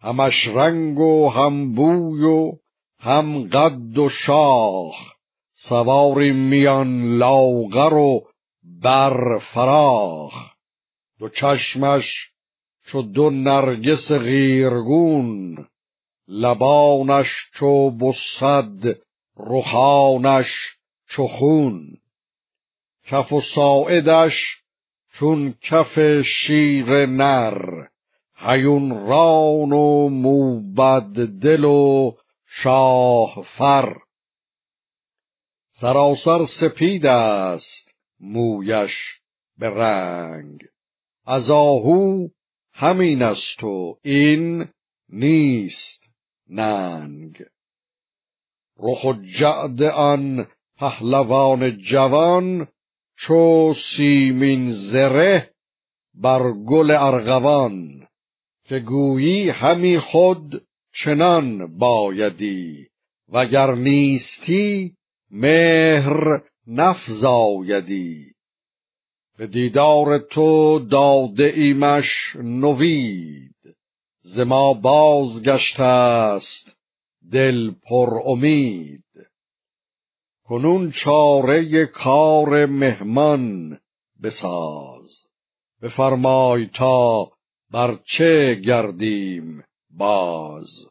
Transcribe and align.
همش 0.00 0.48
رنگ 0.48 0.98
و 0.98 1.28
هم 1.28 1.74
بوی 1.74 2.24
و 2.24 2.52
هم 3.00 3.48
قد 3.48 3.98
و 3.98 4.08
شاخ. 4.08 5.18
سواری 5.54 6.32
میان 6.32 7.18
لاغر 7.18 7.94
و 7.94 8.26
بر 8.62 9.38
فراخ. 9.38 10.54
دو 11.18 11.28
چشمش 11.28 12.30
چو 12.86 13.02
دو 13.02 13.30
نرگس 13.30 14.12
غیرگون 14.12 15.66
لبانش 16.28 17.50
چو 17.54 17.90
بصد 17.90 18.78
رخانش 19.36 20.52
چو 21.08 21.26
خون. 21.26 21.96
کف 23.06 23.32
و 23.32 23.40
ساعدش 23.40 24.62
چون 25.12 25.54
کف 25.62 25.98
شیر 26.22 27.06
نر. 27.06 27.88
هیون 28.40 29.06
ران 29.06 29.72
و 29.72 30.08
موبد 30.08 31.28
دل 31.42 31.64
و 31.64 32.12
شاه 32.46 33.42
فر. 33.42 33.96
سراسر 35.70 36.44
سپید 36.44 37.06
است 37.06 37.94
مویش 38.20 39.20
به 39.58 39.70
رنگ. 39.70 40.60
از 41.26 41.50
آهو 41.50 42.28
همین 42.72 43.22
است 43.22 43.64
و 43.64 43.98
این 44.02 44.68
نیست 45.08 46.10
ننگ. 46.48 47.42
رخ 48.78 49.04
و 49.04 49.12
جعد 49.12 49.82
آن 49.82 50.46
پهلوان 50.76 51.78
جوان 51.78 52.66
چو 53.16 53.72
سیمین 53.76 54.70
زره 54.70 55.54
بر 56.14 56.52
گل 56.52 56.90
ارغوان. 56.90 58.07
که 58.68 58.78
گویی 58.78 59.50
همی 59.50 59.98
خود 59.98 60.66
چنان 60.94 61.78
بایدی 61.78 62.86
وگر 63.28 63.74
نیستی 63.74 64.96
مهر 65.30 66.42
نفزایدی. 66.66 68.32
به 69.38 69.46
دیدار 69.46 70.18
تو 70.18 70.78
داده 70.78 71.52
ایمش 71.56 72.36
نوید 72.36 73.76
ز 74.20 74.40
ما 74.40 74.74
بازگشته 74.74 75.82
است 75.82 76.76
دل 77.32 77.70
پر 77.70 78.20
امید. 78.24 79.04
کنون 80.44 80.90
چاره 80.90 81.86
کار 81.86 82.66
مهمان 82.66 83.78
بساز 84.22 85.26
بفرمای 85.82 86.66
تا 86.66 87.37
بر 87.70 87.98
چه 88.04 88.54
گردیم 88.54 89.64
باز؟ 89.90 90.86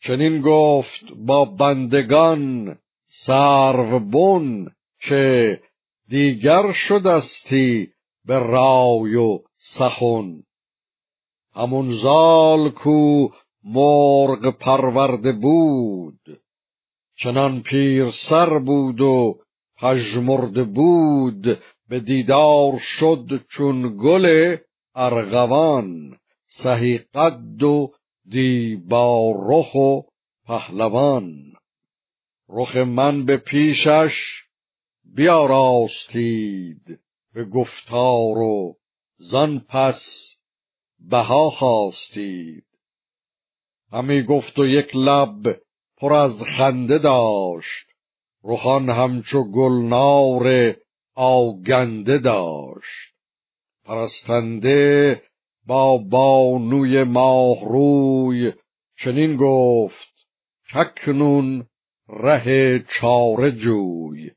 چنین 0.00 0.40
گفت 0.40 1.04
با 1.16 1.44
بندگان 1.44 2.78
سرو 3.06 3.98
بن 3.98 4.66
که 5.00 5.60
دیگر 6.08 6.72
شدستی 6.72 7.92
به 8.24 8.38
رای 8.38 9.14
و 9.14 9.38
سخن. 9.58 10.42
همون 11.54 11.90
زال 11.90 12.70
کو 12.70 13.28
مرغ 13.64 14.58
پرورده 14.58 15.32
بود 15.32 16.42
چنان 17.16 17.62
پیر 17.62 18.10
سر 18.10 18.58
بود 18.58 19.00
و 19.00 19.38
پژمرده 19.76 20.64
بود 20.64 21.62
به 21.88 22.00
دیدار 22.00 22.78
شد 22.78 23.44
چون 23.48 23.96
گل 24.02 24.56
ارغوان 24.94 26.18
سهی 26.46 26.98
قد 26.98 27.62
و 27.62 27.92
دیبا 28.28 29.32
رخ 29.46 29.74
و 29.74 30.00
پهلوان. 30.46 31.52
رخ 32.48 32.76
من 32.76 33.24
به 33.24 33.36
پیشش 33.36 34.42
بیاراستید 35.04 37.00
به 37.34 37.44
گفتار 37.44 38.38
و 38.38 38.76
زان 39.18 39.64
پس 39.68 40.34
بها 41.00 41.50
خواستید. 41.50 42.64
همی 43.92 44.22
گفت 44.22 44.58
و 44.58 44.66
یک 44.66 44.96
لب 44.96 45.60
پر 45.96 46.12
از 46.12 46.42
خنده 46.42 46.98
داشت 46.98 47.86
رخان 48.44 48.90
همچو 48.90 49.44
گلنار 49.44 50.74
آگنده 51.14 52.18
داشت. 52.18 53.11
پرستنده 53.84 55.22
با 55.66 55.98
بانوی 55.98 57.04
ماه 57.04 57.64
روی 57.68 58.52
چنین 58.98 59.36
گفت 59.36 60.26
ککنون 60.72 61.66
ره 62.08 62.84
چاره 62.88 63.52
جوی. 63.52 64.30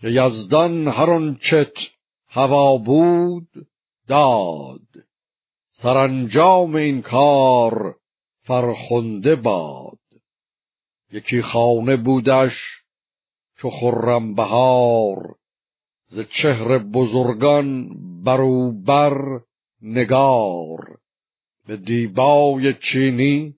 که 0.00 0.08
یزدان 0.08 0.88
هر 0.88 1.34
چت 1.34 1.90
هوا 2.28 2.76
بود 2.76 3.48
داد. 4.08 4.80
سرانجام 5.70 6.74
این 6.74 7.02
کار 7.02 7.96
فرخنده 8.40 9.36
باد. 9.36 9.98
یکی 11.12 11.42
خانه 11.42 11.96
بودش 11.96 12.82
چو 13.56 13.70
خرم 13.70 14.34
بهار 14.34 15.36
ز 16.12 16.20
چهر 16.20 16.78
بزرگان 16.78 17.88
بروبر 18.24 19.40
نگار. 19.82 20.98
به 21.66 21.76
دیبای 21.76 22.74
چینی 22.74 23.54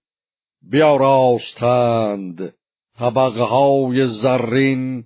بیاراستند 0.63 2.55
طبقهای 2.99 4.07
زرین 4.07 5.05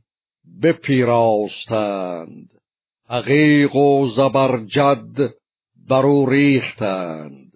بپیراستند. 0.62 2.50
عقیق 3.08 3.76
و 3.76 4.06
زبرجد 4.06 5.34
برو 5.88 6.26
ریختند. 6.26 7.52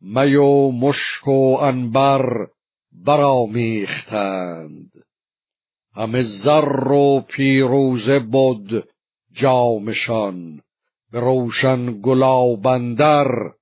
می 0.00 0.34
و 0.34 0.70
مشک 0.70 1.28
و 1.28 1.56
انبر 1.60 2.46
برامیختند 2.92 4.92
همه 5.94 6.22
زر 6.22 6.92
و 6.92 7.20
پیروزه 7.20 8.18
بود 8.18 8.88
جامشان 9.38 10.62
به 11.12 11.20
روشن 11.20 12.00
گلابندر 12.02 13.52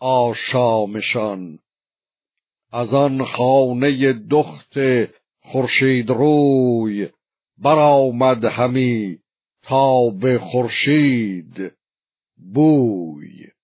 آشامشان 0.00 1.58
از 2.72 2.94
آن 2.94 3.24
خانه 3.24 4.12
دخت 4.12 4.74
خورشید 5.42 6.10
روی 6.10 7.08
برآمد 7.58 8.44
همی 8.44 9.18
تا 9.62 10.10
به 10.10 10.38
خورشید 10.38 11.72
بوی. 12.52 13.55